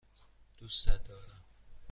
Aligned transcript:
دوستت 0.57 1.03
دارم. 1.03 1.43